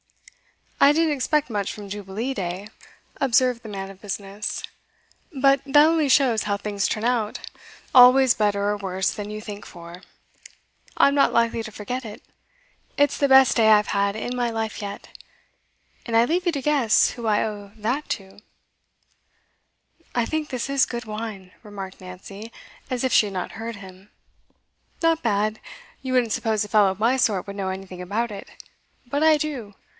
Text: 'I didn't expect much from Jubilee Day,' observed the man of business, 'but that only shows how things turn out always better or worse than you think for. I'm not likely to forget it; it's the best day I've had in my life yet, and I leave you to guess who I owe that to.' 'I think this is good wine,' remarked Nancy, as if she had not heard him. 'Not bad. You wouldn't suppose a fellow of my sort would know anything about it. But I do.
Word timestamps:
'I 0.83 0.93
didn't 0.93 1.13
expect 1.13 1.51
much 1.51 1.71
from 1.71 1.89
Jubilee 1.89 2.33
Day,' 2.33 2.67
observed 3.17 3.61
the 3.61 3.69
man 3.69 3.91
of 3.91 4.01
business, 4.01 4.63
'but 5.31 5.61
that 5.63 5.85
only 5.85 6.09
shows 6.09 6.43
how 6.43 6.57
things 6.57 6.87
turn 6.87 7.03
out 7.03 7.37
always 7.93 8.33
better 8.33 8.69
or 8.69 8.77
worse 8.77 9.11
than 9.11 9.29
you 9.29 9.39
think 9.41 9.63
for. 9.63 10.01
I'm 10.97 11.13
not 11.13 11.31
likely 11.31 11.61
to 11.61 11.71
forget 11.71 12.03
it; 12.03 12.23
it's 12.97 13.15
the 13.19 13.29
best 13.29 13.57
day 13.57 13.69
I've 13.69 13.89
had 13.93 14.15
in 14.15 14.35
my 14.35 14.49
life 14.49 14.81
yet, 14.81 15.09
and 16.07 16.17
I 16.17 16.25
leave 16.25 16.47
you 16.47 16.51
to 16.51 16.61
guess 16.63 17.11
who 17.11 17.27
I 17.27 17.43
owe 17.43 17.71
that 17.77 18.09
to.' 18.09 18.39
'I 20.15 20.25
think 20.25 20.49
this 20.49 20.67
is 20.67 20.87
good 20.87 21.05
wine,' 21.05 21.51
remarked 21.61 22.01
Nancy, 22.01 22.51
as 22.89 23.03
if 23.03 23.13
she 23.13 23.27
had 23.27 23.33
not 23.33 23.51
heard 23.51 23.75
him. 23.75 24.09
'Not 25.03 25.21
bad. 25.21 25.59
You 26.01 26.13
wouldn't 26.13 26.33
suppose 26.33 26.65
a 26.65 26.67
fellow 26.67 26.89
of 26.89 26.99
my 26.99 27.17
sort 27.17 27.45
would 27.45 27.55
know 27.55 27.69
anything 27.69 28.01
about 28.01 28.31
it. 28.31 28.49
But 29.05 29.21
I 29.21 29.37
do. 29.37 29.75